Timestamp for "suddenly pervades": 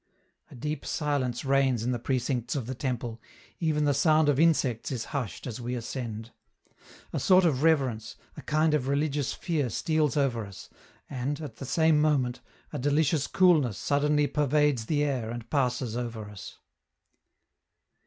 13.77-14.87